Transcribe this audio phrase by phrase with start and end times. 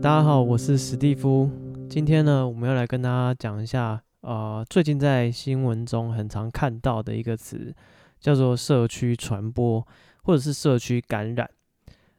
[0.00, 1.50] 大家好，我是史蒂夫。
[1.90, 7.74] 今天呢，我们要来跟大家讲一下，呃，最近在新闻中很常看到的一个词，
[8.20, 9.84] 叫做社区传播
[10.22, 11.50] 或者是社区感染。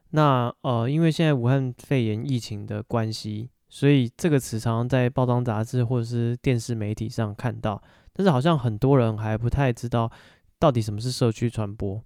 [0.10, 10.12] 那呃，因为现在武汉肺炎疫情的关系，所以这个词常常在报章杂志或者是电视媒体上看到，但是好像很多人还不太知道
[10.60, 12.04] 到底什么是社区传播。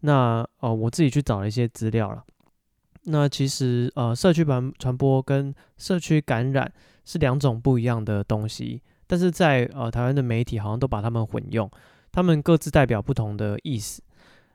[0.00, 2.22] 那呃，我自己去找了一些资料了。
[3.10, 6.70] 那其实呃，社区传传播跟社区感染
[7.04, 11.70] 是两种不一样的东西，但是在呃台湾的媒体好像都把它们混用，
[12.12, 14.02] 它们各自代表不同的意思。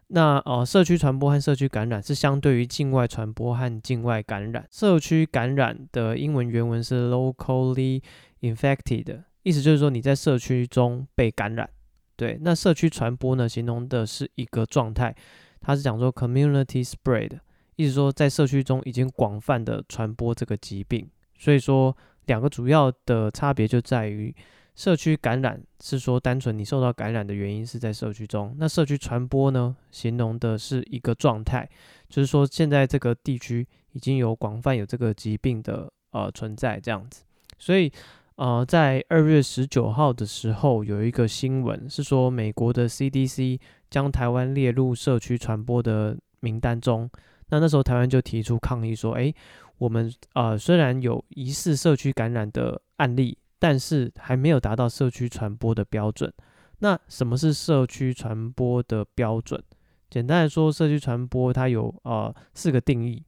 [0.08, 4.68] 那呃，社区传播和社区感染是相对于境外传播和境外感染。
[4.70, 8.04] 社区感染的英文原文是 locally
[8.42, 11.68] infected，意思就是说你在社区中被感染。
[12.16, 15.16] 对，那社区传播呢，形容的是一个状态，
[15.60, 17.40] 它是讲说 community spread。
[17.76, 24.34] 意思说，在社区中已经广泛的传播这个疾病，所以说两个主要的差别就在于，
[24.76, 31.68] 社区感染是说单纯你受到感染的原因是在社区中，那社区传播呢，形容的是一个状态，
[32.10, 37.24] 就是说现在这个地区已经有广泛有这个疾病的呃存在这样子，
[37.58, 37.92] 所以
[38.36, 47.10] 呃在二月十九号的时候有一个新闻是说美国的 CDC 将台湾列入社区传播的名单中。
[47.54, 49.32] 那那时候台湾就提出抗议说，诶，
[49.78, 56.34] 我们呃虽然有疑似社区感染的案例，但是还没有达到社区传播的标准。
[56.80, 59.62] 那什么是社区传播的标准？
[60.10, 63.24] 简单来说，社区传播它有呃四个定义，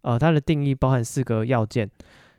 [0.00, 1.90] 呃它的定义包含四个要件。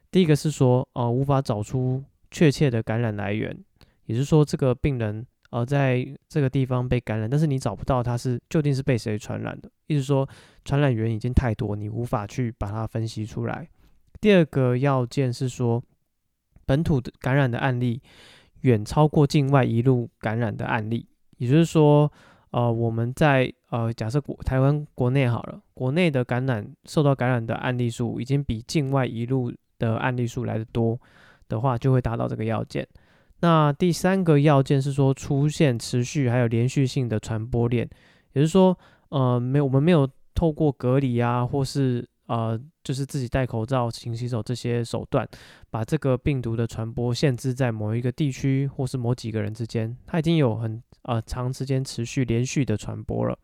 [0.09, 3.55] 第一个是说，呃无法找出确切的感染来源，
[4.05, 5.23] 也就是说这个病人。
[5.51, 10.27] 呃，在这个地方被感染，但是你找不到它是究竟是被谁传染的，意思说
[10.63, 13.67] 传染源已经太多，你无法去把它分析出来。
[14.21, 15.81] 第二个要件是说，
[16.65, 18.01] 本土的感染的案例
[18.61, 21.07] 远超过境外一路感染的案例，
[21.37, 22.11] 也就是说，
[22.51, 30.99] 呃，我们在呃假设国台湾国内好了，国内的感染受到感染的案例数已经比境外一路的案例数来得多
[31.47, 32.87] 的话，就会达到这个要件。
[33.41, 37.89] 那第三个要件是说，出现持续还有连续性的传播链，
[38.33, 38.77] 也就是说，
[39.09, 45.27] 呃，没有我们没有透过隔离啊，或是呃，就是自己戴口罩、勤洗手这些手段，
[45.69, 53.37] 把这个病毒的传播限制在某一个地区或是某几个人之间，它已经有很呃长时间持续连续的传播了。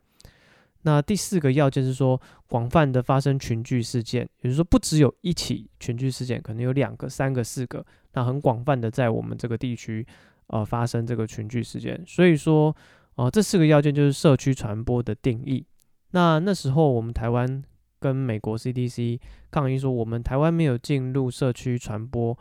[0.84, 7.84] 那第四个要件是说，广泛的发生群聚事件，也就是说，不只有一起群聚事件，可能有两个、三个、四个，
[8.16, 10.06] 那很广泛的在我们这个地区，
[10.48, 12.04] 呃，发生这个群聚事件。
[12.08, 12.76] 所以说，
[13.16, 15.64] 呃，这四个要件就是社区传播的定义。
[16.12, 17.64] 那那时候我们台湾
[18.00, 19.20] 跟美国 CDC
[19.52, 22.38] 抗议说，我们台湾没有进入社区传播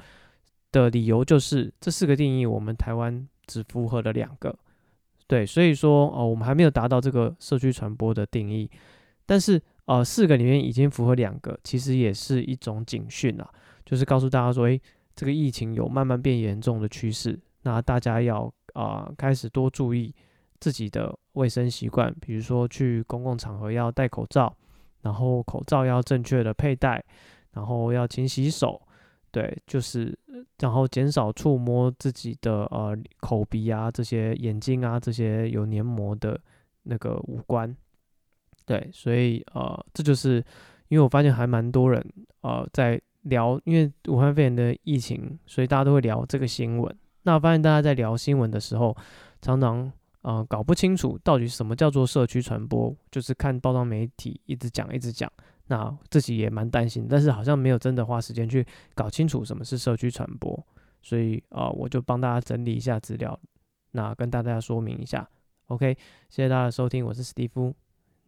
[0.73, 4.57] 的理由就是这四个定义，我们台湾只符合了两个。
[5.27, 8.71] 对，所以说哦，我们还没有达到这个社区传播的定义，
[9.27, 13.51] 但是呃，四个里面已经符合两个，其实也是一种警讯啊，
[13.85, 14.81] 就是告诉大家说，诶，
[15.15, 20.13] 这个疫情有慢慢变严重的趋势，那大家要啊、开始多注意
[20.59, 24.55] 自己的卫生习惯，比如说去公共场合要戴口罩，
[25.03, 27.05] 然后口罩要正确的佩戴，
[27.53, 28.81] 然后要勤洗手。
[29.31, 30.17] 对，就是
[30.61, 36.41] 然后减少触摸自己的呃口鼻啊，这些眼睛啊，这些有黏膜的
[36.85, 37.77] 那个五官。
[38.65, 40.37] 对，所以呃，这就是
[40.87, 42.01] 因为我发现还蛮多人
[42.43, 46.97] 呃在聊，因为武汉肺炎的疫情，所以大家都会聊这个新闻。
[47.25, 48.97] 那我发现大家在聊新闻的时候，
[49.43, 49.93] 常常
[50.23, 55.31] 呃搞不清楚到底什么叫做社区传播，就是看报道媒体一直讲一直讲。
[55.67, 60.63] 那自己也蛮担心，但是好像没有真的花时间去搞清楚什么是社区传播，
[61.01, 63.41] 所以啊、呃，我就帮大家整理一下资料，
[63.93, 65.27] 那跟大家说明一下。
[65.69, 65.97] OK，
[66.29, 67.75] 谢谢大家的收听，我是史蒂夫。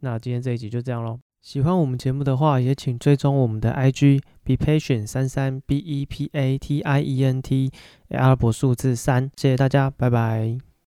[0.01, 1.26] 那今天这一集就这样喽。
[1.43, 7.71] 喜欢我们节目的话，也请追踪我们的 IG be patient 三三 B E P A T I E N T
[8.11, 9.31] 阿拉伯数字三。
[9.37, 10.76] 谢谢大家，拜拜。